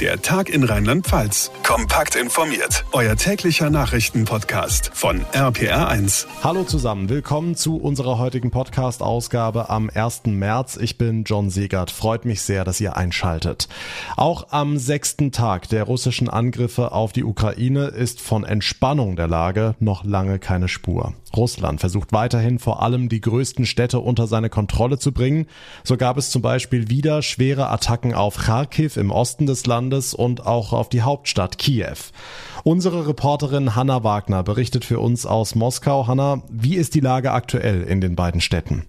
Der 0.00 0.20
Tag 0.20 0.48
in 0.48 0.64
Rheinland-Pfalz. 0.64 1.52
Kompakt 1.62 2.16
informiert. 2.16 2.84
Euer 2.90 3.14
täglicher 3.14 3.70
Nachrichtenpodcast 3.70 4.90
von 4.92 5.20
RPR1. 5.32 6.26
Hallo 6.42 6.64
zusammen, 6.64 7.08
willkommen 7.08 7.54
zu 7.54 7.76
unserer 7.76 8.18
heutigen 8.18 8.50
Podcast-Ausgabe 8.50 9.70
am 9.70 9.88
1. 9.94 10.22
März. 10.26 10.76
Ich 10.82 10.98
bin 10.98 11.22
John 11.22 11.48
Segert. 11.48 11.92
Freut 11.92 12.24
mich 12.24 12.42
sehr, 12.42 12.64
dass 12.64 12.80
ihr 12.80 12.96
einschaltet. 12.96 13.68
Auch 14.16 14.48
am 14.50 14.78
sechsten 14.78 15.30
Tag 15.30 15.68
der 15.68 15.84
russischen 15.84 16.28
Angriffe 16.28 16.90
auf 16.90 17.12
die 17.12 17.22
Ukraine 17.22 17.84
ist 17.84 18.20
von 18.20 18.42
Entspannung 18.42 19.14
der 19.14 19.28
Lage 19.28 19.76
noch 19.78 20.02
lange 20.02 20.40
keine 20.40 20.66
Spur. 20.66 21.14
Russland 21.36 21.80
versucht 21.80 22.12
weiterhin 22.12 22.58
vor 22.58 22.82
allem 22.82 23.08
die 23.08 23.20
größten 23.20 23.66
Städte 23.66 24.00
unter 24.00 24.26
seine 24.26 24.50
Kontrolle 24.50 24.98
zu 24.98 25.12
bringen. 25.12 25.46
So 25.82 25.96
gab 25.96 26.16
es 26.16 26.30
zum 26.30 26.42
Beispiel 26.42 26.90
wieder 26.90 27.22
schwere 27.22 27.70
Attacken 27.70 28.14
auf 28.14 28.36
Kharkiv 28.36 28.96
im 28.96 29.10
Osten 29.10 29.46
des 29.46 29.66
Landes 29.66 29.83
und 30.14 30.46
auch 30.46 30.72
auf 30.72 30.88
die 30.88 31.02
Hauptstadt 31.02 31.58
Kiew. 31.58 31.96
Unsere 32.62 33.06
Reporterin 33.06 33.74
Hanna 33.74 34.04
Wagner 34.04 34.42
berichtet 34.42 34.84
für 34.84 35.00
uns 35.00 35.26
aus 35.26 35.54
Moskau. 35.54 36.06
Hanna, 36.06 36.42
wie 36.48 36.76
ist 36.76 36.94
die 36.94 37.00
Lage 37.00 37.32
aktuell 37.32 37.82
in 37.82 38.00
den 38.00 38.16
beiden 38.16 38.40
Städten? 38.40 38.86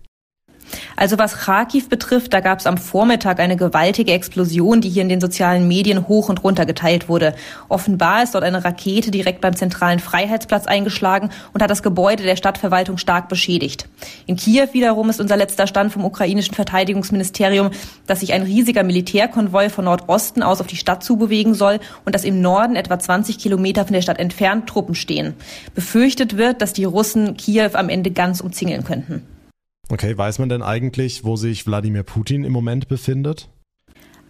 Also 0.95 1.17
was 1.17 1.37
Kharkiv 1.37 1.89
betrifft, 1.89 2.33
da 2.33 2.39
gab 2.39 2.59
es 2.59 2.67
am 2.67 2.77
Vormittag 2.77 3.39
eine 3.39 3.57
gewaltige 3.57 4.13
Explosion, 4.13 4.81
die 4.81 4.89
hier 4.89 5.01
in 5.01 5.09
den 5.09 5.21
sozialen 5.21 5.67
Medien 5.67 6.07
hoch 6.07 6.29
und 6.29 6.43
runter 6.43 6.65
geteilt 6.65 7.09
wurde. 7.09 7.35
Offenbar 7.69 8.23
ist 8.23 8.35
dort 8.35 8.43
eine 8.43 8.63
Rakete 8.63 9.11
direkt 9.11 9.41
beim 9.41 9.55
zentralen 9.55 9.99
Freiheitsplatz 9.99 10.67
eingeschlagen 10.67 11.29
und 11.53 11.61
hat 11.61 11.69
das 11.69 11.83
Gebäude 11.83 12.23
der 12.23 12.35
Stadtverwaltung 12.35 12.97
stark 12.97 13.29
beschädigt. 13.29 13.87
In 14.25 14.35
Kiew 14.35 14.67
wiederum 14.73 15.09
ist 15.09 15.19
unser 15.19 15.37
letzter 15.37 15.67
Stand 15.67 15.91
vom 15.91 16.05
ukrainischen 16.05 16.55
Verteidigungsministerium, 16.55 17.71
dass 18.07 18.21
sich 18.21 18.33
ein 18.33 18.43
riesiger 18.43 18.83
Militärkonvoi 18.83 19.69
von 19.69 19.85
Nordosten 19.85 20.43
aus 20.43 20.61
auf 20.61 20.67
die 20.67 20.77
Stadt 20.77 21.03
zubewegen 21.03 21.53
soll 21.53 21.79
und 22.05 22.15
dass 22.15 22.23
im 22.23 22.41
Norden 22.41 22.75
etwa 22.75 22.97
20 22.97 23.37
Kilometer 23.37 23.85
von 23.85 23.93
der 23.93 24.01
Stadt 24.01 24.19
entfernt 24.19 24.67
Truppen 24.67 24.95
stehen. 24.95 25.33
Befürchtet 25.73 26.37
wird, 26.37 26.61
dass 26.61 26.73
die 26.73 26.85
Russen 26.85 27.37
Kiew 27.37 27.71
am 27.73 27.89
Ende 27.89 28.11
ganz 28.11 28.41
umzingeln 28.41 28.83
könnten. 28.83 29.34
Okay, 29.89 30.17
weiß 30.17 30.39
man 30.39 30.49
denn 30.49 30.63
eigentlich, 30.63 31.23
wo 31.23 31.35
sich 31.35 31.67
Wladimir 31.67 32.03
Putin 32.03 32.43
im 32.43 32.51
Moment 32.51 32.87
befindet? 32.87 33.49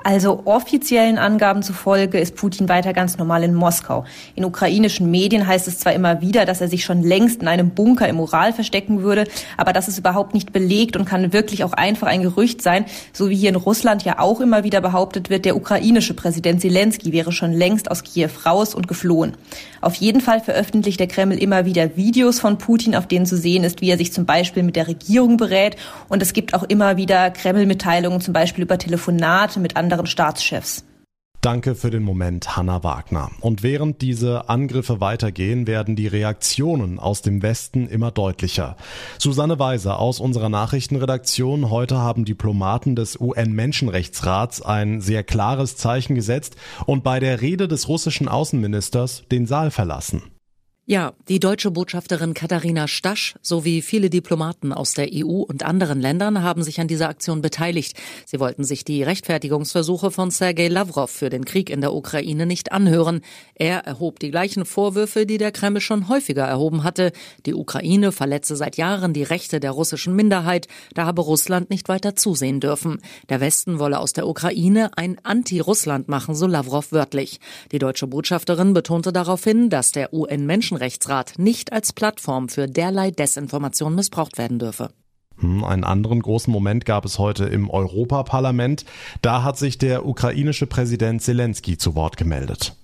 Also 0.05 0.43
offiziellen 0.45 1.17
Angaben 1.17 1.63
zufolge 1.63 2.19
ist 2.19 2.35
Putin 2.35 2.69
weiter 2.69 2.93
ganz 2.93 3.17
normal 3.17 3.43
in 3.43 3.55
Moskau. 3.55 4.05
In 4.35 4.45
ukrainischen 4.45 5.09
Medien 5.09 5.47
heißt 5.47 5.67
es 5.67 5.79
zwar 5.79 5.93
immer 5.93 6.21
wieder, 6.21 6.45
dass 6.45 6.61
er 6.61 6.67
sich 6.67 6.85
schon 6.85 7.01
längst 7.01 7.41
in 7.41 7.47
einem 7.47 7.71
Bunker 7.71 8.07
im 8.07 8.19
Ural 8.19 8.53
verstecken 8.53 9.01
würde, 9.01 9.23
aber 9.57 9.73
das 9.73 9.87
ist 9.87 9.97
überhaupt 9.97 10.35
nicht 10.35 10.53
belegt 10.53 10.95
und 10.95 11.05
kann 11.05 11.33
wirklich 11.33 11.63
auch 11.63 11.73
einfach 11.73 12.05
ein 12.05 12.21
Gerücht 12.21 12.61
sein, 12.61 12.85
so 13.13 13.31
wie 13.31 13.35
hier 13.35 13.49
in 13.49 13.55
Russland 13.55 14.03
ja 14.03 14.19
auch 14.19 14.41
immer 14.41 14.63
wieder 14.63 14.79
behauptet 14.79 15.31
wird, 15.31 15.43
der 15.43 15.55
ukrainische 15.55 16.13
Präsident 16.13 16.61
Zelensky 16.61 17.11
wäre 17.11 17.31
schon 17.31 17.51
längst 17.51 17.89
aus 17.89 18.03
Kiew 18.03 18.29
raus 18.45 18.75
und 18.75 18.87
geflohen. 18.87 19.33
Auf 19.81 19.95
jeden 19.95 20.21
Fall 20.21 20.39
veröffentlicht 20.39 20.99
der 20.99 21.07
Kreml 21.07 21.39
immer 21.39 21.65
wieder 21.65 21.97
Videos 21.97 22.39
von 22.39 22.59
Putin, 22.59 22.95
auf 22.95 23.07
denen 23.07 23.25
zu 23.25 23.37
sehen 23.37 23.63
ist, 23.63 23.81
wie 23.81 23.89
er 23.89 23.97
sich 23.97 24.13
zum 24.13 24.27
Beispiel 24.27 24.61
mit 24.61 24.75
der 24.75 24.87
Regierung 24.87 25.37
berät 25.37 25.77
und 26.09 26.21
es 26.21 26.33
gibt 26.33 26.53
auch 26.53 26.63
immer 26.63 26.95
wieder 26.95 27.31
Kreml-Mitteilungen, 27.31 28.21
zum 28.21 28.35
Beispiel 28.35 28.63
über 28.63 28.77
Telefonate 28.77 29.59
mit 29.59 29.75
anderen 29.75 29.94
anderen 29.95 30.07
Staatschefs. 30.07 30.83
Danke 31.39 31.75
für 31.75 31.91
den 31.91 32.01
Moment, 32.01 32.57
Hanna 32.57 32.83
Wagner. 32.83 33.29
Und 33.39 33.61
während 33.61 34.01
diese 34.01 34.49
Angriffe 34.49 34.99
weitergehen, 34.99 35.67
werden 35.67 35.95
die 35.95 36.07
Reaktionen 36.07 36.97
aus 36.97 37.21
dem 37.21 37.43
Westen 37.43 37.87
immer 37.87 38.09
deutlicher. 38.09 38.75
Susanne 39.19 39.59
Weiser 39.59 39.99
aus 39.99 40.19
unserer 40.19 40.49
Nachrichtenredaktion. 40.49 41.69
Heute 41.69 41.99
haben 41.99 42.25
Diplomaten 42.25 42.95
des 42.95 43.21
UN-Menschenrechtsrats 43.21 44.63
ein 44.63 45.01
sehr 45.01 45.23
klares 45.23 45.77
Zeichen 45.77 46.15
gesetzt 46.15 46.55
und 46.87 47.03
bei 47.03 47.19
der 47.19 47.41
Rede 47.41 47.67
des 47.67 47.87
russischen 47.87 48.27
Außenministers 48.27 49.23
den 49.31 49.45
Saal 49.45 49.69
verlassen. 49.69 50.23
Ja, 50.87 51.13
die 51.29 51.39
deutsche 51.39 51.71
Botschafterin 51.71 52.35
Katharina 52.35 52.87
Stasch 52.87 53.33
sowie 53.41 53.81
viele 53.81 54.11
Diplomaten 54.11 54.71
aus 54.71 54.93
der 54.93 55.07
EU 55.11 55.41
und 55.41 55.63
anderen 55.63 55.99
Ländern 55.99 56.43
haben 56.43 56.61
sich 56.61 56.79
an 56.79 56.87
dieser 56.87 57.09
Aktion 57.09 57.41
beteiligt. 57.41 57.97
Sie 58.27 58.39
wollten 58.39 58.63
sich 58.63 58.85
die 58.85 59.01
Rechtfertigungsversuche 59.01 60.11
von 60.11 60.29
Sergei 60.29 60.67
Lavrov 60.67 61.09
für 61.09 61.31
den 61.31 61.43
Krieg 61.43 61.71
in 61.71 61.81
der 61.81 61.91
Ukraine 61.91 62.45
nicht 62.45 62.71
anhören. 62.71 63.21
Er 63.55 63.79
erhob 63.79 64.19
die 64.19 64.29
gleichen 64.29 64.63
Vorwürfe, 64.63 65.25
die 65.25 65.39
der 65.39 65.51
Kreml 65.51 65.81
schon 65.81 66.07
häufiger 66.07 66.43
erhoben 66.43 66.83
hatte. 66.83 67.13
Die 67.47 67.55
Ukraine 67.55 68.11
verletze 68.11 68.55
seit 68.55 68.77
Jahren 68.77 69.11
die 69.11 69.23
Rechte 69.23 69.59
der 69.59 69.71
russischen 69.71 70.15
Minderheit. 70.15 70.67
Da 70.93 71.07
habe 71.07 71.23
Russland 71.23 71.71
nicht 71.71 71.89
weiter 71.89 72.15
zusehen 72.15 72.59
dürfen. 72.59 73.01
Der 73.29 73.41
Westen 73.41 73.79
wolle 73.79 73.97
aus 73.97 74.13
der 74.13 74.27
Ukraine 74.27 74.91
ein 74.95 75.17
Anti-Russland 75.23 76.09
machen, 76.09 76.35
so 76.35 76.45
Lavrov 76.45 76.91
wörtlich. 76.91 77.39
Die 77.71 77.79
deutsche 77.79 78.05
Botschafterin 78.05 78.73
betonte 78.73 79.11
daraufhin, 79.11 79.71
dass 79.71 79.91
der 79.91 80.13
UN-Menschen 80.13 80.74
Menschenrechtsrat 80.75 81.33
nicht 81.37 81.71
als 81.71 81.93
Plattform 81.93 82.49
für 82.49 82.67
derlei 82.67 83.11
Desinformation 83.11 83.95
missbraucht 83.95 84.37
werden 84.37 84.59
dürfe. 84.59 84.89
Hm, 85.37 85.63
einen 85.63 85.83
anderen 85.83 86.21
großen 86.21 86.51
Moment 86.51 86.85
gab 86.85 87.05
es 87.05 87.17
heute 87.17 87.45
im 87.45 87.69
Europaparlament. 87.69 88.85
Da 89.21 89.43
hat 89.43 89.57
sich 89.57 89.77
der 89.77 90.05
ukrainische 90.05 90.67
Präsident 90.67 91.21
Zelensky 91.21 91.77
zu 91.77 91.95
Wort 91.95 92.17
gemeldet. 92.17 92.75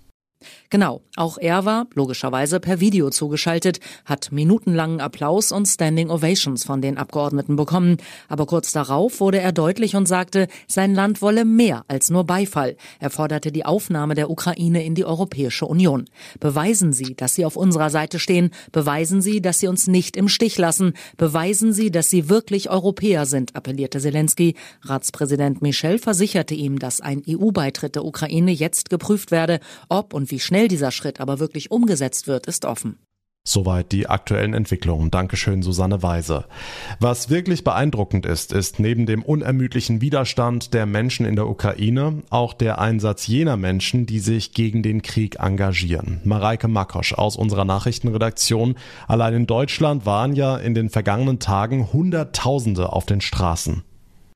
Genau, 0.70 1.02
auch 1.16 1.38
er 1.38 1.66
war 1.66 1.88
logischerweise 1.94 2.60
per 2.60 2.80
Video 2.80 3.10
zugeschaltet, 3.10 3.80
hat 4.06 4.32
minutenlangen 4.32 5.02
Applaus 5.02 5.52
und 5.52 5.68
Standing 5.68 6.10
Ovations 6.10 6.64
von 6.64 6.82
den 6.82 6.98
Abgeordneten 6.98 7.56
bekommen. 7.56 7.98
Aber 8.30 8.46
kurz 8.46 8.72
darauf 8.72 9.20
wurde 9.20 9.40
er 9.40 9.52
deutlich 9.52 9.96
und 9.96 10.08
sagte, 10.08 10.48
sein 10.68 10.96
Land 10.96 11.22
wolle 11.22 11.46
mehr 11.46 11.84
als 11.88 12.10
nur 12.10 12.24
Beifall. 12.24 12.78
Er 13.00 13.10
forderte 13.10 13.52
die 13.52 13.66
Aufnahme 13.66 14.16
der 14.16 14.30
Ukraine 14.30 14.84
in 14.84 14.96
die 14.96 15.06
Europäische 15.06 15.66
Union. 15.66 16.06
Beweisen 16.40 16.94
Sie, 16.94 17.16
dass 17.16 17.36
Sie 17.36 17.46
auf 17.46 17.58
unserer 17.58 17.90
Seite 17.90 18.20
stehen. 18.20 18.52
Beweisen 18.72 19.22
Sie, 19.22 19.42
dass 19.42 19.60
Sie 19.60 19.68
uns 19.68 19.88
nicht 19.88 20.16
im 20.16 20.28
Stich 20.28 20.58
lassen. 20.58 20.94
Beweisen 21.18 21.74
Sie, 21.74 21.92
dass 21.92 22.10
Sie 22.10 22.30
wirklich 22.30 22.70
Europäer 22.70 23.26
sind, 23.26 23.56
appellierte 23.56 24.00
Zelensky. 24.00 24.56
Ratspräsident 24.84 25.62
Michel 25.62 26.00
versicherte 26.00 26.56
ihm, 26.56 26.80
dass 26.80 27.02
ein 27.02 27.22
EU-Beitritt 27.28 27.96
der 27.96 28.06
Ukraine 28.06 28.52
jetzt 28.52 28.90
geprüft 28.90 29.32
werde, 29.32 29.60
ob 29.90 30.14
und 30.14 30.31
wie 30.32 30.40
schnell 30.40 30.68
dieser 30.68 30.92
Schritt 30.92 31.20
aber 31.20 31.40
wirklich 31.40 31.72
umgesetzt 31.72 32.28
wird, 32.28 32.48
ist 32.48 32.66
offen. 32.66 32.98
Soweit 33.44 33.92
die 33.92 34.08
aktuellen 34.08 34.54
Entwicklungen. 34.54 35.10
Dankeschön, 35.10 35.64
Susanne 35.64 36.04
Weise. 36.04 36.46
Was 37.00 37.32
wirklich 37.32 37.64
beeindruckend 37.64 38.28
ist, 38.28 38.54
ist 38.54 38.80
neben 38.80 39.08
dem 39.08 39.24
unermüdlichen 39.24 40.00
Widerstand 40.00 40.76
der 40.76 40.86
Menschen 40.86 41.26
in 41.26 41.36
der 41.36 41.48
Ukraine 41.48 42.22
auch 42.30 42.54
der 42.54 42.80
Einsatz 42.80 43.26
jener 43.26 43.58
Menschen, 43.58 44.06
die 44.06 44.20
sich 44.20 44.54
gegen 44.54 44.84
den 44.84 45.02
Krieg 45.02 45.40
engagieren. 45.40 46.22
Mareike 46.24 46.68
Makosch 46.68 47.14
aus 47.14 47.36
unserer 47.36 47.66
Nachrichtenredaktion. 47.66 48.76
Allein 49.08 49.34
in 49.34 49.48
Deutschland 49.48 50.06
waren 50.06 50.36
ja 50.36 50.58
in 50.58 50.76
den 50.76 50.92
vergangenen 50.92 51.40
Tagen 51.40 51.92
Hunderttausende 51.92 52.94
auf 52.94 53.08
den 53.08 53.22
Straßen. 53.22 53.82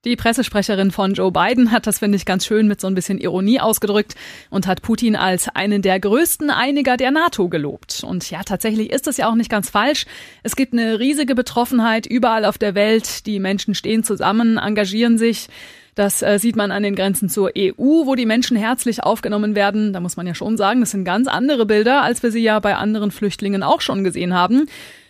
Die 0.06 0.16
Pressesprecherin 0.16 0.92
von 0.92 1.16
Joe 1.16 1.32
Biden 1.32 1.72
hat 1.72 1.88
das, 1.88 1.98
finde 1.98 2.16
ich, 2.16 2.26
ganz 2.26 2.46
schön 2.46 2.68
mit 2.68 2.80
so 2.80 2.86
ein 2.86 2.94
bisschen 2.94 3.18
Ironie 3.18 3.60
ausgedrückt 3.60 4.14
und 4.52 4.68
hat 4.68 4.84
Putin 4.84 5.16
als 5.16 5.50
einen 5.50 5.82
der 5.82 6.00
größten 6.00 6.52
Einiger 6.52 6.96
der 6.96 7.10
NATO 7.10 7.50
gelobt. 7.50 8.04
Und 8.08 8.30
ja, 8.30 8.44
tatsächlich 8.44 8.92
ist 8.92 9.08
das 9.08 9.18
ja 9.18 9.28
auch 9.28 9.34
nicht 9.34 9.50
ganz 9.50 9.72
falsch. 9.72 10.06
Es 10.44 10.56
gibt 10.56 10.74
eine 10.74 11.00
riesige 11.00 11.34
Betroffenheit 11.34 12.06
überall 12.06 12.46
auf 12.46 12.60
der 12.60 12.76
Welt. 12.76 13.26
Die 13.26 13.40
Menschen 13.40 13.74
stehen 13.74 14.04
zusammen, 14.04 14.60
engagieren 14.60 15.18
sich. 15.18 15.48
Das 15.96 16.22
äh, 16.22 16.38
sieht 16.38 16.56
man 16.56 16.70
an 16.70 16.84
den 16.84 16.96
Grenzen 16.96 17.28
zur 17.28 17.54
EU, 17.58 18.06
wo 18.06 18.14
die 18.14 18.28
Menschen 18.28 18.58
herzlich 18.58 19.02
aufgenommen 19.02 19.56
werden. 19.56 19.92
Da 19.92 20.02
muss 20.02 20.18
man 20.18 20.28
ja 20.28 20.36
schon 20.36 20.56
sagen, 20.56 20.82
das 20.82 20.92
sind 20.92 21.06
ganz 21.06 21.28
andere 21.28 21.66
Bilder, 21.66 22.04
als 22.04 22.22
wir 22.22 22.30
sie 22.32 22.44
ja 22.44 22.60
bei 22.60 22.76
anderen 22.76 23.10
Flüchtlingen 23.10 23.64
auch 23.64 23.82
schon 23.82 24.04
gesehen 24.04 24.36
haben. 24.36 24.68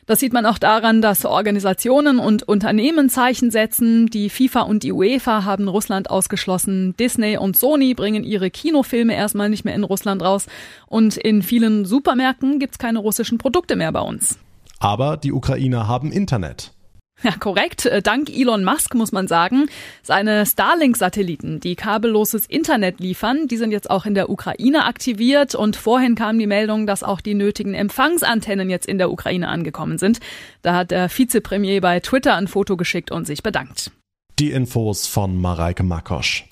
Das 0.07 0.19
sieht 0.19 0.33
man 0.33 0.45
auch 0.45 0.59
daran, 0.59 1.01
dass 1.01 1.25
Organisationen 1.25 2.19
und 2.19 2.43
Unternehmen 2.43 3.09
Zeichen 3.09 3.49
setzen. 3.49 4.05
Die 4.05 4.29
FIFA 4.29 4.61
und 4.61 4.83
die 4.83 4.91
UEFA 4.91 5.45
haben 5.45 5.67
Russland 5.67 6.11
ausgeschlossen. 6.11 6.95
Disney 6.97 7.37
und 7.37 7.57
Sony 7.57 7.95
bringen 7.95 8.23
ihre 8.23 8.51
Kinofilme 8.51 9.15
erstmal 9.15 9.49
nicht 9.49 9.65
mehr 9.65 9.73
in 9.73 9.83
Russland 9.83 10.21
raus. 10.21 10.45
Und 10.85 11.17
in 11.17 11.41
vielen 11.41 11.85
Supermärkten 11.85 12.59
gibt's 12.59 12.77
keine 12.77 12.99
russischen 12.99 13.39
Produkte 13.39 13.75
mehr 13.75 13.91
bei 13.91 14.01
uns. 14.01 14.37
Aber 14.79 15.17
die 15.17 15.31
Ukrainer 15.31 15.87
haben 15.87 16.11
Internet. 16.11 16.74
Ja, 17.23 17.31
korrekt. 17.31 17.85
Äh, 17.85 18.01
dank 18.01 18.29
Elon 18.29 18.63
Musk 18.63 18.93
muss 18.93 19.11
man 19.11 19.27
sagen. 19.27 19.67
Seine 20.03 20.45
Starlink-Satelliten, 20.45 21.59
die 21.59 21.75
kabelloses 21.75 22.45
Internet 22.45 22.99
liefern, 22.99 23.47
die 23.47 23.57
sind 23.57 23.71
jetzt 23.71 23.89
auch 23.89 24.05
in 24.05 24.13
der 24.15 24.29
Ukraine 24.29 24.85
aktiviert 24.85 25.55
und 25.55 25.75
vorhin 25.75 26.15
kam 26.15 26.37
die 26.37 26.47
Meldung, 26.47 26.85
dass 26.85 27.03
auch 27.03 27.21
die 27.21 27.33
nötigen 27.33 27.73
Empfangsantennen 27.73 28.69
jetzt 28.69 28.85
in 28.85 28.97
der 28.97 29.11
Ukraine 29.11 29.47
angekommen 29.47 29.97
sind. 29.97 30.19
Da 30.61 30.75
hat 30.75 30.91
der 30.91 31.09
Vizepremier 31.09 31.81
bei 31.81 31.99
Twitter 31.99 32.35
ein 32.35 32.47
Foto 32.47 32.77
geschickt 32.77 33.11
und 33.11 33.25
sich 33.25 33.43
bedankt. 33.43 33.91
Die 34.37 34.51
Infos 34.51 35.07
von 35.07 35.39
Mareike 35.39 35.83
Makosch. 35.83 36.45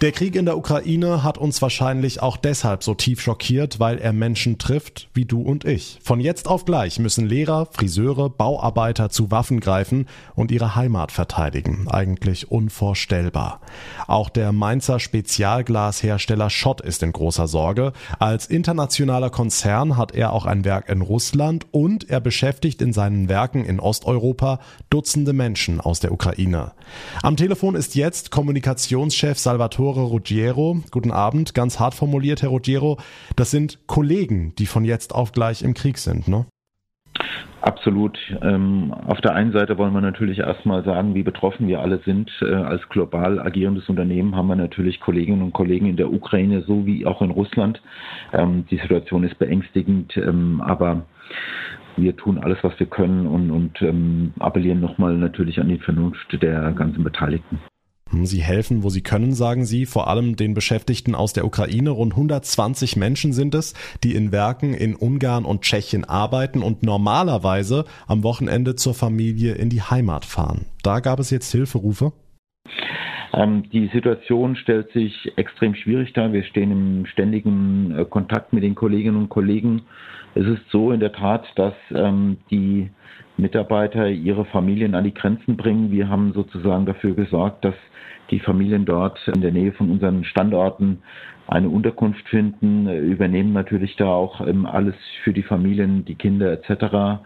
Der 0.00 0.12
Krieg 0.12 0.34
in 0.34 0.46
der 0.46 0.56
Ukraine 0.56 1.22
hat 1.24 1.36
uns 1.36 1.60
wahrscheinlich 1.60 2.22
auch 2.22 2.38
deshalb 2.38 2.82
so 2.82 2.94
tief 2.94 3.20
schockiert, 3.20 3.80
weil 3.80 3.98
er 3.98 4.14
Menschen 4.14 4.56
trifft 4.56 5.10
wie 5.12 5.26
du 5.26 5.42
und 5.42 5.66
ich. 5.66 5.98
Von 6.02 6.20
jetzt 6.20 6.48
auf 6.48 6.64
gleich 6.64 6.98
müssen 6.98 7.26
Lehrer, 7.26 7.66
Friseure, 7.70 8.30
Bauarbeiter 8.30 9.10
zu 9.10 9.30
Waffen 9.30 9.60
greifen 9.60 10.06
und 10.34 10.52
ihre 10.52 10.74
Heimat 10.74 11.12
verteidigen. 11.12 11.86
Eigentlich 11.86 12.50
unvorstellbar. 12.50 13.60
Auch 14.06 14.30
der 14.30 14.52
Mainzer 14.52 15.00
Spezialglashersteller 15.00 16.48
Schott 16.48 16.80
ist 16.80 17.02
in 17.02 17.12
großer 17.12 17.46
Sorge. 17.46 17.92
Als 18.18 18.46
internationaler 18.46 19.28
Konzern 19.28 19.98
hat 19.98 20.14
er 20.14 20.32
auch 20.32 20.46
ein 20.46 20.64
Werk 20.64 20.88
in 20.88 21.02
Russland 21.02 21.66
und 21.72 22.08
er 22.08 22.22
beschäftigt 22.22 22.80
in 22.80 22.94
seinen 22.94 23.28
Werken 23.28 23.66
in 23.66 23.78
Osteuropa 23.78 24.60
Dutzende 24.88 25.34
Menschen 25.34 25.78
aus 25.78 26.00
der 26.00 26.10
Ukraine. 26.10 26.72
Am 27.22 27.36
Telefon 27.36 27.74
ist 27.74 27.94
jetzt 27.94 28.30
Kommunikationschef 28.30 29.38
Salvatore 29.38 29.89
Salvatore 29.90 30.08
Ruggiero. 30.08 30.76
Guten 30.90 31.10
Abend, 31.10 31.54
ganz 31.54 31.80
hart 31.80 31.94
formuliert, 31.94 32.42
Herr 32.42 32.50
Ruggiero. 32.50 32.98
Das 33.36 33.50
sind 33.50 33.78
Kollegen, 33.86 34.54
die 34.56 34.66
von 34.66 34.84
jetzt 34.84 35.14
auf 35.14 35.32
gleich 35.32 35.62
im 35.62 35.74
Krieg 35.74 35.98
sind, 35.98 36.28
ne? 36.28 36.46
Absolut. 37.60 38.18
Ähm, 38.40 38.92
auf 39.06 39.20
der 39.20 39.34
einen 39.34 39.52
Seite 39.52 39.76
wollen 39.76 39.92
wir 39.92 40.00
natürlich 40.00 40.38
erstmal 40.38 40.82
sagen, 40.84 41.14
wie 41.14 41.22
betroffen 41.22 41.68
wir 41.68 41.80
alle 41.80 42.00
sind. 42.04 42.30
Äh, 42.40 42.54
als 42.54 42.88
global 42.88 43.38
agierendes 43.38 43.88
Unternehmen 43.88 44.34
haben 44.34 44.46
wir 44.46 44.56
natürlich 44.56 45.00
Kolleginnen 45.00 45.42
und 45.42 45.52
Kollegen 45.52 45.86
in 45.86 45.96
der 45.96 46.10
Ukraine 46.10 46.62
sowie 46.62 47.04
auch 47.04 47.20
in 47.20 47.30
Russland. 47.30 47.82
Ähm, 48.32 48.64
die 48.70 48.78
Situation 48.78 49.24
ist 49.24 49.38
beängstigend, 49.38 50.16
ähm, 50.16 50.62
aber 50.64 51.04
wir 51.96 52.16
tun 52.16 52.38
alles, 52.38 52.58
was 52.62 52.78
wir 52.78 52.86
können 52.86 53.26
und, 53.26 53.50
und 53.50 54.34
appellieren 54.38 54.80
nochmal 54.80 55.18
natürlich 55.18 55.60
an 55.60 55.68
die 55.68 55.78
Vernunft 55.78 56.40
der 56.40 56.72
ganzen 56.72 57.04
Beteiligten. 57.04 57.58
Hm, 58.10 58.26
sie 58.26 58.42
helfen, 58.42 58.82
wo 58.82 58.90
sie 58.90 59.02
können, 59.02 59.32
sagen 59.32 59.64
Sie, 59.64 59.86
vor 59.86 60.08
allem 60.08 60.36
den 60.36 60.54
Beschäftigten 60.54 61.14
aus 61.14 61.32
der 61.32 61.44
Ukraine. 61.44 61.90
Rund 61.90 62.12
120 62.12 62.96
Menschen 62.96 63.32
sind 63.32 63.54
es, 63.54 63.74
die 64.02 64.14
in 64.14 64.32
Werken 64.32 64.74
in 64.74 64.94
Ungarn 64.94 65.44
und 65.44 65.62
Tschechien 65.62 66.04
arbeiten 66.04 66.62
und 66.62 66.82
normalerweise 66.82 67.84
am 68.06 68.22
Wochenende 68.22 68.74
zur 68.74 68.94
Familie 68.94 69.54
in 69.54 69.70
die 69.70 69.82
Heimat 69.82 70.24
fahren. 70.24 70.66
Da 70.82 71.00
gab 71.00 71.20
es 71.20 71.30
jetzt 71.30 71.50
Hilferufe? 71.52 72.12
Ähm, 73.32 73.70
die 73.70 73.88
Situation 73.92 74.56
stellt 74.56 74.90
sich 74.92 75.32
extrem 75.36 75.74
schwierig 75.74 76.12
dar. 76.12 76.32
Wir 76.32 76.42
stehen 76.42 76.72
im 76.72 77.06
ständigen 77.06 77.96
äh, 77.96 78.04
Kontakt 78.04 78.52
mit 78.52 78.64
den 78.64 78.74
Kolleginnen 78.74 79.16
und 79.16 79.28
Kollegen. 79.28 79.82
Es 80.34 80.46
ist 80.46 80.62
so 80.70 80.90
in 80.90 81.00
der 81.00 81.12
Tat, 81.12 81.44
dass 81.56 81.74
ähm, 81.92 82.38
die 82.50 82.90
Mitarbeiter 83.40 84.08
ihre 84.08 84.44
Familien 84.44 84.94
an 84.94 85.04
die 85.04 85.14
Grenzen 85.14 85.56
bringen. 85.56 85.90
Wir 85.90 86.08
haben 86.08 86.32
sozusagen 86.32 86.86
dafür 86.86 87.14
gesorgt, 87.14 87.64
dass 87.64 87.74
die 88.30 88.40
Familien 88.40 88.84
dort 88.84 89.18
in 89.28 89.40
der 89.40 89.52
Nähe 89.52 89.72
von 89.72 89.90
unseren 89.90 90.24
Standorten 90.24 91.02
eine 91.50 91.68
Unterkunft 91.68 92.28
finden, 92.28 92.88
übernehmen 92.88 93.52
natürlich 93.52 93.96
da 93.96 94.06
auch 94.06 94.40
ähm, 94.46 94.66
alles 94.66 94.94
für 95.24 95.32
die 95.32 95.42
Familien, 95.42 96.04
die 96.04 96.14
Kinder 96.14 96.52
etc. 96.52 97.20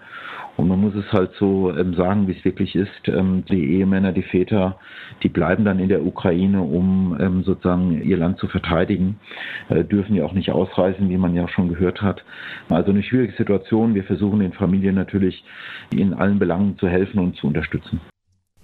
Und 0.56 0.68
man 0.68 0.80
muss 0.80 0.94
es 0.94 1.12
halt 1.12 1.32
so 1.38 1.70
ähm, 1.76 1.92
sagen, 1.94 2.26
wie 2.26 2.32
es 2.32 2.42
wirklich 2.42 2.74
ist. 2.74 3.06
Ähm, 3.06 3.44
die 3.50 3.72
Ehemänner, 3.74 4.12
die 4.12 4.22
Väter, 4.22 4.78
die 5.22 5.28
bleiben 5.28 5.66
dann 5.66 5.78
in 5.78 5.90
der 5.90 6.06
Ukraine, 6.06 6.62
um 6.62 7.14
ähm, 7.20 7.42
sozusagen 7.42 8.02
ihr 8.02 8.16
Land 8.16 8.38
zu 8.38 8.48
verteidigen, 8.48 9.20
äh, 9.68 9.84
dürfen 9.84 10.14
ja 10.14 10.24
auch 10.24 10.32
nicht 10.32 10.50
ausreisen, 10.50 11.10
wie 11.10 11.18
man 11.18 11.34
ja 11.34 11.46
schon 11.48 11.68
gehört 11.68 12.00
hat. 12.00 12.24
Also 12.70 12.92
eine 12.92 13.02
schwierige 13.02 13.34
Situation. 13.34 13.94
Wir 13.94 14.04
versuchen 14.04 14.40
den 14.40 14.54
Familien 14.54 14.94
natürlich 14.94 15.44
in 15.92 16.14
allen 16.14 16.38
Belangen 16.38 16.78
zu 16.78 16.88
helfen 16.88 17.18
und 17.18 17.36
zu 17.36 17.46
unterstützen. 17.46 18.00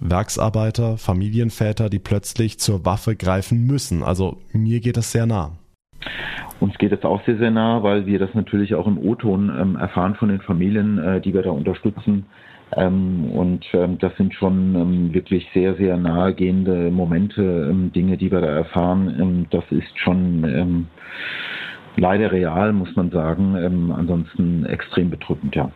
Werksarbeiter, 0.01 0.97
Familienväter, 0.97 1.89
die 1.89 1.99
plötzlich 1.99 2.59
zur 2.59 2.85
Waffe 2.85 3.15
greifen 3.15 3.65
müssen. 3.65 4.03
Also 4.03 4.37
mir 4.51 4.79
geht 4.79 4.97
das 4.97 5.11
sehr 5.11 5.25
nah. 5.25 5.51
Uns 6.59 6.77
geht 6.77 6.91
es 6.91 7.03
auch 7.03 7.23
sehr, 7.25 7.37
sehr 7.37 7.51
nah, 7.51 7.81
weil 7.81 8.05
wir 8.05 8.19
das 8.19 8.33
natürlich 8.33 8.75
auch 8.75 8.87
im 8.87 8.97
O-Ton 8.97 9.51
ähm, 9.59 9.75
erfahren 9.75 10.15
von 10.15 10.29
den 10.29 10.41
Familien, 10.41 10.97
äh, 10.99 11.21
die 11.21 11.33
wir 11.33 11.41
da 11.41 11.51
unterstützen. 11.51 12.25
Ähm, 12.75 13.31
und 13.31 13.65
ähm, 13.73 13.97
das 13.97 14.15
sind 14.17 14.33
schon 14.33 14.75
ähm, 14.75 15.13
wirklich 15.13 15.47
sehr, 15.53 15.75
sehr 15.75 15.97
nahegehende 15.97 16.89
Momente, 16.91 17.67
ähm, 17.69 17.91
Dinge, 17.91 18.17
die 18.17 18.31
wir 18.31 18.41
da 18.41 18.47
erfahren. 18.47 19.15
Ähm, 19.19 19.45
das 19.49 19.63
ist 19.71 19.97
schon 19.97 20.87
leider 21.97 22.31
real, 22.31 22.71
muss 22.71 22.95
man 22.95 23.11
sagen. 23.11 23.91
ansonsten 23.91 24.65
extrem 24.65 25.09
bedrückend, 25.09 25.55
ja. 25.55 25.69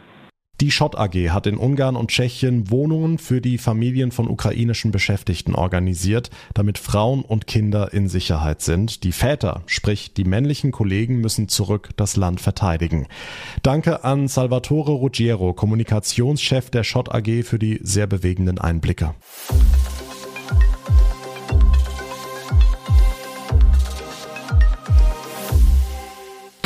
Die 0.62 0.72
Schott 0.72 0.98
AG 0.98 1.32
hat 1.32 1.48
in 1.48 1.58
Ungarn 1.58 1.98
und 1.98 2.12
Tschechien 2.12 2.72
Wohnungen 2.72 3.18
für 3.18 3.42
die 3.42 3.58
Familien 3.58 4.12
von 4.12 4.30
ukrainischen 4.30 4.92
Beschäftigten 4.92 5.54
organisiert, 5.54 6.30
damit 6.54 6.78
Frauen 6.78 7.24
und 7.24 7.46
Kinder 7.46 7.94
in 7.94 8.08
Sicherheit 8.08 8.62
sind. 8.62 9.04
Die 9.04 9.12
Väter, 9.12 9.64
sprich 9.66 10.14
die 10.14 10.24
männlichen 10.24 10.72
Kollegen, 10.72 11.20
müssen 11.20 11.50
zurück 11.50 11.90
das 11.98 12.16
Land 12.16 12.40
verteidigen. 12.40 13.08
Danke 13.64 14.06
an 14.06 14.30
Salvatore 14.30 14.94
Ruggiero, 14.94 15.52
Kommunikationschef 15.54 16.70
der 16.70 16.86
Schott 16.86 17.14
AG, 17.14 17.44
für 17.44 17.60
die 17.60 17.80
sehr 17.84 18.08
bewegenden 18.08 18.58
Einblicke. 18.58 19.14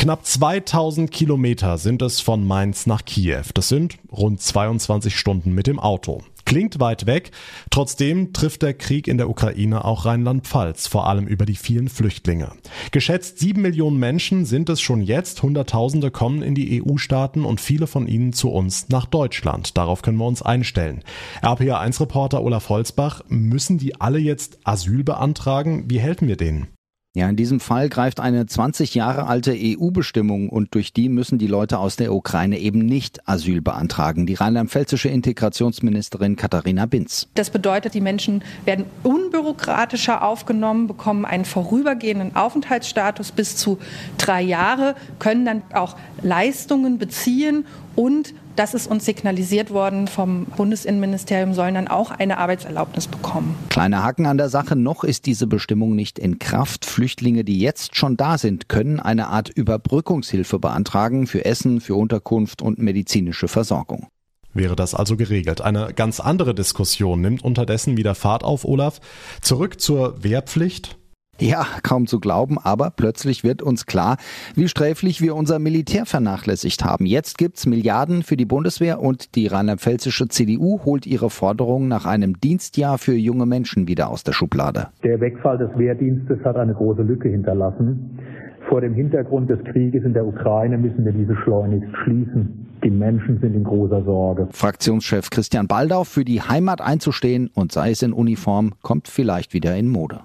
Knapp 0.10 0.26
2000 0.26 1.12
Kilometer 1.12 1.78
sind 1.78 2.02
es 2.02 2.20
von 2.20 2.44
Mainz 2.44 2.88
nach 2.88 3.06
Kiew. 3.06 3.44
Das 3.54 3.70
sind 3.70 4.00
rund 4.12 4.42
22 4.42 5.16
Stunden 5.16 5.54
mit 5.54 5.68
dem 5.68 5.78
Auto. 5.78 6.24
Klingt 6.46 6.80
weit 6.80 7.06
weg, 7.06 7.30
trotzdem 7.70 8.34
trifft 8.34 8.64
der 8.64 8.74
Krieg 8.74 9.08
in 9.08 9.20
der 9.20 9.30
Ukraine 9.30 9.86
auch 9.86 10.06
Rheinland-Pfalz, 10.06 10.88
vor 10.88 11.08
allem 11.08 11.28
über 11.28 11.46
die 11.46 11.56
vielen 11.56 11.90
Flüchtlinge. 11.90 12.54
Geschätzt 12.90 13.38
sieben 13.38 13.62
Millionen 13.62 14.00
Menschen 14.00 14.46
sind 14.46 14.70
es 14.70 14.82
schon 14.82 15.04
jetzt, 15.04 15.44
Hunderttausende 15.44 16.10
kommen 16.10 16.42
in 16.42 16.56
die 16.56 16.82
EU-Staaten 16.82 17.46
und 17.46 17.62
viele 17.62 17.86
von 17.86 18.08
ihnen 18.08 18.34
zu 18.34 18.50
uns 18.50 18.90
nach 18.90 19.06
Deutschland. 19.06 19.78
Darauf 19.78 20.02
können 20.02 20.18
wir 20.18 20.26
uns 20.26 20.42
einstellen. 20.42 21.04
RPA1-Reporter 21.44 22.42
Olaf 22.42 22.70
Holzbach, 22.70 23.22
müssen 23.28 23.78
die 23.78 24.02
alle 24.02 24.18
jetzt 24.18 24.58
Asyl 24.64 25.04
beantragen? 25.04 25.84
Wie 25.88 26.00
helfen 26.00 26.28
wir 26.28 26.36
denen? 26.36 26.68
Ja, 27.16 27.28
in 27.28 27.36
diesem 27.36 27.60
Fall 27.60 27.90
greift 27.90 28.20
eine 28.20 28.46
20 28.46 28.94
Jahre 28.94 29.26
alte 29.26 29.56
EU-Bestimmung 29.58 30.48
und 30.48 30.76
durch 30.76 30.94
die 30.94 31.10
müssen 31.10 31.40
die 31.40 31.48
Leute 31.48 31.80
aus 31.80 31.96
der 31.96 32.14
Ukraine 32.14 32.60
eben 32.60 32.86
nicht 32.86 33.28
Asyl 33.28 33.62
beantragen. 33.62 34.28
Die 34.28 34.36
rheinland-pfälzische 34.36 35.10
Integrationsministerin 35.10 36.36
Katharina 36.36 36.86
Binz. 36.86 37.28
Das 37.34 37.50
bedeutet, 37.50 37.96
die 37.96 38.02
Menschen 38.02 38.44
werden 38.64 38.86
unbürokratischer 39.02 40.24
aufgenommen, 40.24 40.86
bekommen 40.86 41.26
einen 41.26 41.46
vorübergehenden 41.46 42.36
Aufenthaltsstatus 42.36 43.32
bis 43.32 43.56
zu 43.56 43.80
drei 44.20 44.44
Jahre, 44.44 44.94
können 45.18 45.46
dann 45.46 45.64
auch 45.74 45.96
Leistungen 46.22 47.00
beziehen 47.00 47.66
und 47.96 48.36
das 48.56 48.74
ist 48.74 48.88
uns 48.88 49.06
signalisiert 49.06 49.72
worden 49.72 50.08
vom 50.08 50.46
Bundesinnenministerium, 50.46 51.54
sollen 51.54 51.76
dann 51.76 51.88
auch 51.88 52.12
eine 52.12 52.38
Arbeitserlaubnis 52.38 53.08
bekommen. 53.08 53.56
Kleiner 53.70 54.04
Haken 54.04 54.26
an 54.26 54.38
der 54.38 54.50
Sache, 54.50 54.76
noch 54.76 55.04
ist 55.04 55.26
diese 55.26 55.48
Bestimmung 55.48 55.96
nicht 55.96 56.20
in 56.20 56.40
Kraft. 56.40 56.86
Flüchtlinge, 56.86 57.44
die 57.44 57.60
jetzt 57.60 57.96
schon 57.96 58.18
da 58.18 58.38
sind, 58.38 58.70
können 58.70 59.00
eine 59.00 59.28
Art 59.28 59.50
Überbrückungshilfe 59.50 60.60
beantragen 60.60 61.28
für 61.28 61.46
Essen, 61.46 61.82
für 61.82 61.96
Unterkunft 61.96 62.62
und 62.62 62.80
medizinische 62.80 63.48
Versorgung. 63.48 64.08
Wäre 64.54 64.76
das 64.76 64.94
also 64.94 65.16
geregelt. 65.16 65.62
Eine 65.62 65.94
ganz 65.94 66.20
andere 66.20 66.54
Diskussion 66.54 67.22
nimmt 67.22 67.44
unterdessen 67.44 67.98
wieder 67.98 68.16
Fahrt 68.16 68.44
auf, 68.44 68.66
Olaf. 68.66 69.00
Zurück 69.42 69.80
zur 69.80 70.24
Wehrpflicht. 70.24 70.99
Ja, 71.40 71.66
kaum 71.84 72.06
zu 72.06 72.20
glauben, 72.20 72.58
aber 72.62 72.92
plötzlich 72.94 73.46
wird 73.46 73.62
uns 73.62 73.86
klar, 73.86 74.18
wie 74.56 74.68
sträflich 74.68 75.22
wir 75.22 75.36
unser 75.36 75.58
Militär 75.58 76.06
vernachlässigt 76.06 76.84
haben. 76.84 77.06
Jetzt 77.06 77.38
gibt's 77.38 77.66
Milliarden 77.66 78.24
für 78.24 78.36
die 78.36 78.46
Bundeswehr 78.46 79.00
und 79.00 79.36
die 79.36 79.48
rheinland-pfälzische 79.48 80.28
CDU 80.28 80.82
holt 80.84 81.08
ihre 81.08 81.30
Forderung 81.30 81.88
nach 81.88 82.06
einem 82.06 82.42
Dienstjahr 82.42 82.98
für 82.98 83.14
junge 83.14 83.46
Menschen 83.46 83.88
wieder 83.88 84.10
aus 84.10 84.26
der 84.26 84.34
Schublade. 84.34 84.88
Der 85.04 85.22
Wegfall 85.22 85.58
des 85.58 85.70
Wehrdienstes 85.78 86.40
hat 86.44 86.58
eine 86.58 86.74
große 86.74 87.04
Lücke 87.04 87.30
hinterlassen. 87.30 88.20
Vor 88.68 88.82
dem 88.82 88.94
Hintergrund 88.94 89.50
des 89.50 89.64
Krieges 89.72 90.04
in 90.04 90.14
der 90.14 90.28
Ukraine 90.28 90.78
müssen 90.78 91.06
wir 91.06 91.14
diese 91.14 91.36
schleunigst 91.38 91.90
schließen. 92.04 92.68
Die 92.84 92.92
Menschen 92.92 93.40
sind 93.40 93.56
in 93.56 93.64
großer 93.64 94.04
Sorge. 94.04 94.48
Fraktionschef 94.52 95.30
Christian 95.30 95.68
Baldau 95.68 96.04
für 96.04 96.24
die 96.24 96.42
Heimat 96.42 96.82
einzustehen 96.82 97.50
und 97.54 97.72
sei 97.72 97.92
es 97.92 98.04
in 98.04 98.14
Uniform, 98.14 98.74
kommt 98.82 99.08
vielleicht 99.08 99.54
wieder 99.54 99.76
in 99.76 99.88
Mode. 99.88 100.20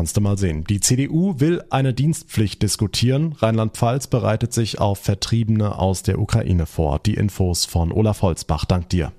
Kannst 0.00 0.16
du 0.16 0.22
mal 0.22 0.38
sehen. 0.38 0.64
Die 0.64 0.80
CDU 0.80 1.40
will 1.40 1.62
eine 1.68 1.92
Dienstpflicht 1.92 2.62
diskutieren. 2.62 3.34
Rheinland-Pfalz 3.36 4.06
bereitet 4.06 4.54
sich 4.54 4.80
auf 4.80 4.98
Vertriebene 4.98 5.78
aus 5.78 6.02
der 6.02 6.18
Ukraine 6.18 6.64
vor. 6.64 7.00
Die 7.00 7.12
Infos 7.12 7.66
von 7.66 7.92
Olaf 7.92 8.22
Holzbach. 8.22 8.64
Dank 8.64 8.88
dir. 8.88 9.12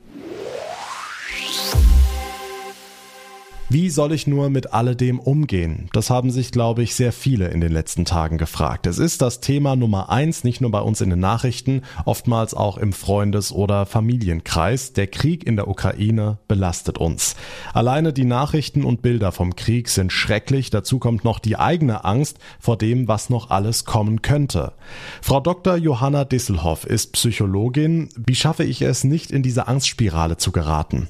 Wie 3.74 3.90
soll 3.90 4.12
ich 4.12 4.28
nur 4.28 4.50
mit 4.50 4.74
alledem 4.74 5.18
umgehen? 5.18 5.88
Das 5.94 6.10
haben 6.10 6.30
sich, 6.30 6.52
glaube 6.52 6.84
ich, 6.84 6.94
sehr 6.94 7.14
viele 7.14 7.48
in 7.48 7.62
den 7.62 7.72
letzten 7.72 8.04
Tagen 8.04 8.38
gefragt. 8.38 8.86
Es 8.86 9.00
ist 9.00 9.22
das 9.22 9.40
Thema 9.40 9.78
Nummer 9.78 10.10
eins, 10.10 10.44
nicht 10.44 10.60
nur 10.60 10.72
bei 10.72 10.82
uns 10.82 11.00
in 11.00 11.10
den 11.10 11.22
Nachrichten, 11.22 11.84
oftmals 12.04 12.54
auch 12.54 12.78
im 12.78 12.92
Freundes- 12.92 13.54
oder 13.54 13.86
Familienkreis. 13.86 14.92
Der 14.92 15.08
Krieg 15.08 15.48
in 15.48 15.56
der 15.56 15.70
Ukraine 15.70 16.38
belastet 16.50 16.98
uns. 16.98 17.38
Alleine 17.74 18.12
die 18.12 18.26
Nachrichten 18.26 18.84
und 18.84 19.02
Bilder 19.02 19.32
vom 19.32 19.56
Krieg 19.56 19.88
sind 19.88 20.12
schrecklich. 20.12 20.70
Dazu 20.70 21.00
kommt 21.00 21.24
noch 21.24 21.40
die 21.40 21.56
eigene 21.56 22.04
Angst 22.04 22.40
vor 22.60 22.78
dem, 22.78 23.08
was 23.08 23.30
noch 23.30 23.52
alles 23.52 23.86
kommen 23.86 24.22
könnte. 24.22 24.74
Frau 25.22 25.40
Dr. 25.40 25.78
Johanna 25.78 26.26
Disselhoff 26.26 26.84
ist 26.86 27.14
Psychologin. 27.14 28.10
Wie 28.18 28.36
schaffe 28.36 28.66
ich 28.66 28.82
es 28.82 29.06
nicht 29.06 29.32
in 29.32 29.44
diese 29.44 29.70
Angstspirale 29.70 30.36
zu 30.36 30.52
geraten? 30.52 31.08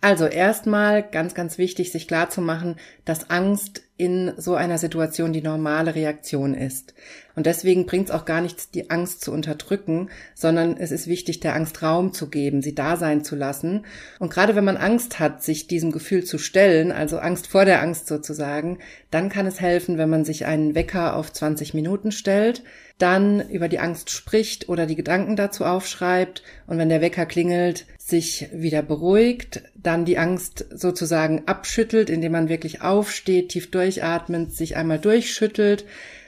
Also 0.00 0.26
erstmal 0.26 1.02
ganz, 1.02 1.34
ganz 1.34 1.56
wichtig, 1.56 1.92
sich 1.92 2.06
klarzumachen, 2.06 2.76
dass 3.04 3.30
Angst 3.30 3.83
in 3.96 4.32
so 4.36 4.54
einer 4.54 4.78
Situation 4.78 5.32
die 5.32 5.42
normale 5.42 5.94
Reaktion 5.94 6.54
ist. 6.54 6.94
Und 7.36 7.46
deswegen 7.46 7.86
bringt 7.86 8.08
es 8.08 8.14
auch 8.14 8.24
gar 8.24 8.40
nichts, 8.40 8.70
die 8.70 8.90
Angst 8.90 9.20
zu 9.20 9.32
unterdrücken, 9.32 10.08
sondern 10.34 10.76
es 10.76 10.90
ist 10.90 11.06
wichtig, 11.06 11.40
der 11.40 11.54
Angst 11.54 11.82
Raum 11.82 12.12
zu 12.12 12.28
geben, 12.28 12.62
sie 12.62 12.74
da 12.74 12.96
sein 12.96 13.24
zu 13.24 13.36
lassen. 13.36 13.86
Und 14.18 14.32
gerade 14.32 14.56
wenn 14.56 14.64
man 14.64 14.76
Angst 14.76 15.20
hat, 15.20 15.42
sich 15.42 15.66
diesem 15.66 15.92
Gefühl 15.92 16.24
zu 16.24 16.38
stellen, 16.38 16.90
also 16.90 17.18
Angst 17.18 17.46
vor 17.46 17.64
der 17.64 17.82
Angst 17.82 18.06
sozusagen, 18.08 18.78
dann 19.10 19.28
kann 19.28 19.46
es 19.46 19.60
helfen, 19.60 19.98
wenn 19.98 20.10
man 20.10 20.24
sich 20.24 20.46
einen 20.46 20.74
Wecker 20.74 21.16
auf 21.16 21.32
20 21.32 21.74
Minuten 21.74 22.12
stellt, 22.12 22.62
dann 22.98 23.48
über 23.48 23.68
die 23.68 23.80
Angst 23.80 24.10
spricht 24.10 24.68
oder 24.68 24.86
die 24.86 24.94
Gedanken 24.94 25.34
dazu 25.34 25.64
aufschreibt 25.64 26.42
und 26.66 26.78
wenn 26.78 26.88
der 26.88 27.00
Wecker 27.00 27.26
klingelt, 27.26 27.86
sich 27.98 28.48
wieder 28.52 28.82
beruhigt, 28.82 29.62
dann 29.74 30.04
die 30.04 30.18
Angst 30.18 30.66
sozusagen 30.70 31.44
abschüttelt, 31.46 32.10
indem 32.10 32.32
man 32.32 32.48
wirklich 32.48 32.82
aufsteht, 32.82 33.48
tief 33.48 33.70
durchatmet, 33.84 34.52
sich 34.52 34.76
einmal 34.76 34.98
durchschüttelt 34.98 35.84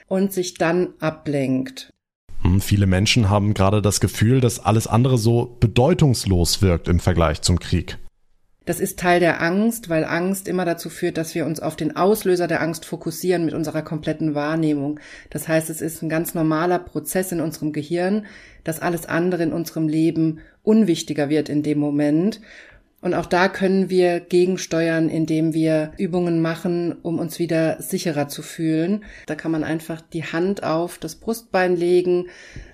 und 0.08 0.32
sich 0.32 0.54
dann 0.54 0.88
ablenkt. 1.00 1.90
Hm, 2.42 2.60
viele 2.60 2.86
Menschen 2.86 3.30
haben 3.30 3.54
gerade 3.54 3.82
das 3.82 4.00
Gefühl, 4.00 4.40
dass 4.40 4.60
alles 4.60 4.86
andere 4.86 5.18
so 5.18 5.56
bedeutungslos 5.58 6.62
wirkt 6.62 6.88
im 6.88 7.00
Vergleich 7.00 7.42
zum 7.42 7.58
Krieg. 7.58 7.98
Das 8.66 8.80
ist 8.80 8.98
Teil 8.98 9.20
der 9.20 9.40
Angst, 9.40 9.88
weil 9.88 10.04
Angst 10.04 10.48
immer 10.48 10.64
dazu 10.64 10.90
führt, 10.90 11.18
dass 11.18 11.36
wir 11.36 11.46
uns 11.46 11.60
auf 11.60 11.76
den 11.76 11.94
Auslöser 11.94 12.48
der 12.48 12.60
Angst 12.60 12.84
fokussieren 12.84 13.44
mit 13.44 13.54
unserer 13.54 13.82
kompletten 13.82 14.34
Wahrnehmung. 14.34 14.98
Das 15.30 15.46
heißt, 15.46 15.70
es 15.70 15.80
ist 15.80 16.02
ein 16.02 16.08
ganz 16.08 16.34
normaler 16.34 16.80
Prozess 16.80 17.30
in 17.30 17.40
unserem 17.40 17.72
Gehirn, 17.72 18.26
dass 18.64 18.80
alles 18.80 19.06
andere 19.06 19.44
in 19.44 19.52
unserem 19.52 19.86
Leben 19.86 20.40
unwichtiger 20.64 21.28
wird 21.28 21.48
in 21.48 21.62
dem 21.62 21.78
Moment. 21.78 22.40
Und 23.00 23.14
auch 23.14 23.26
da 23.26 23.48
können 23.48 23.90
wir 23.90 24.20
gegensteuern, 24.20 25.08
indem 25.08 25.52
wir 25.52 25.92
Übungen 25.98 26.40
machen, 26.40 26.96
um 27.02 27.18
uns 27.18 27.38
wieder 27.38 27.80
sicherer 27.80 28.28
zu 28.28 28.42
fühlen. 28.42 29.04
Da 29.26 29.34
kann 29.34 29.52
man 29.52 29.64
einfach 29.64 30.00
die 30.00 30.24
Hand 30.24 30.64
auf 30.64 30.98
das 30.98 31.14
Brustbein 31.16 31.76
legen, 31.76 32.26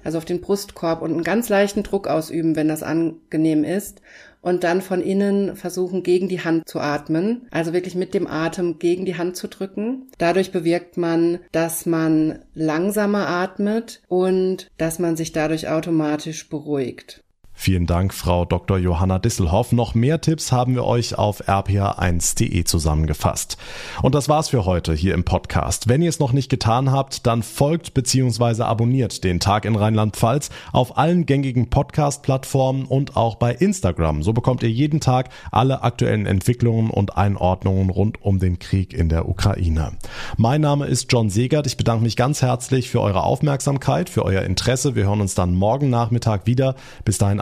also 0.04 0.18
auf 0.18 0.24
den 0.24 0.40
Brustkorb 0.40 1.02
und 1.02 1.12
einen 1.12 1.24
ganz 1.24 1.48
leichten 1.48 1.82
Druck 1.82 2.06
ausüben, 2.06 2.56
wenn 2.56 2.68
das 2.68 2.82
angenehm 2.82 3.64
ist 3.64 4.00
und 4.42 4.64
dann 4.64 4.82
von 4.82 5.00
innen 5.00 5.56
versuchen, 5.56 6.02
gegen 6.02 6.28
die 6.28 6.40
Hand 6.40 6.68
zu 6.68 6.80
atmen. 6.80 7.46
Also 7.50 7.72
wirklich 7.72 7.94
mit 7.94 8.12
dem 8.12 8.26
Atem 8.26 8.78
gegen 8.78 9.06
die 9.06 9.16
Hand 9.16 9.36
zu 9.36 9.48
drücken. 9.48 10.08
Dadurch 10.18 10.50
bewirkt 10.50 10.96
man, 10.98 11.38
dass 11.52 11.86
man 11.86 12.40
langsamer 12.54 13.28
atmet 13.28 14.02
und 14.08 14.68
dass 14.76 14.98
man 14.98 15.16
sich 15.16 15.32
dadurch 15.32 15.68
automatisch 15.68 16.48
beruhigt. 16.48 17.22
Vielen 17.54 17.86
Dank, 17.86 18.12
Frau 18.12 18.44
Dr. 18.44 18.78
Johanna 18.78 19.18
Disselhoff. 19.18 19.72
Noch 19.72 19.94
mehr 19.94 20.20
Tipps 20.20 20.50
haben 20.50 20.74
wir 20.74 20.84
euch 20.84 21.16
auf 21.16 21.48
rph1.de 21.48 22.64
zusammengefasst. 22.64 23.56
Und 24.02 24.14
das 24.14 24.28
war's 24.28 24.48
für 24.48 24.64
heute 24.64 24.94
hier 24.94 25.14
im 25.14 25.22
Podcast. 25.22 25.88
Wenn 25.88 26.02
ihr 26.02 26.08
es 26.08 26.18
noch 26.18 26.32
nicht 26.32 26.48
getan 26.48 26.90
habt, 26.90 27.26
dann 27.26 27.42
folgt 27.42 27.94
bzw. 27.94 28.62
abonniert 28.62 29.22
den 29.22 29.38
Tag 29.38 29.64
in 29.64 29.76
Rheinland-Pfalz 29.76 30.50
auf 30.72 30.98
allen 30.98 31.26
gängigen 31.26 31.68
Podcast-Plattformen 31.68 32.86
und 32.86 33.16
auch 33.16 33.36
bei 33.36 33.52
Instagram. 33.52 34.22
So 34.22 34.32
bekommt 34.32 34.62
ihr 34.62 34.70
jeden 34.70 35.00
Tag 35.00 35.28
alle 35.50 35.82
aktuellen 35.82 36.26
Entwicklungen 36.26 36.90
und 36.90 37.16
Einordnungen 37.16 37.90
rund 37.90 38.22
um 38.22 38.40
den 38.40 38.58
Krieg 38.58 38.92
in 38.92 39.08
der 39.08 39.28
Ukraine. 39.28 39.92
Mein 40.36 40.62
Name 40.62 40.86
ist 40.86 41.12
John 41.12 41.30
Segert. 41.30 41.66
Ich 41.66 41.76
bedanke 41.76 42.02
mich 42.02 42.16
ganz 42.16 42.42
herzlich 42.42 42.88
für 42.90 43.00
eure 43.00 43.22
Aufmerksamkeit, 43.22 44.08
für 44.08 44.24
euer 44.24 44.42
Interesse. 44.42 44.94
Wir 44.94 45.04
hören 45.04 45.20
uns 45.20 45.34
dann 45.34 45.54
morgen 45.54 45.90
Nachmittag 45.90 46.46
wieder. 46.46 46.74
Bis 47.04 47.18
dahin 47.18 47.41